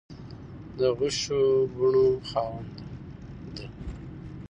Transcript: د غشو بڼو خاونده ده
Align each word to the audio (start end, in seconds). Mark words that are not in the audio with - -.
د 0.77 0.81
غشو 0.97 1.43
بڼو 1.75 2.07
خاونده 2.29 2.83
ده 3.55 3.65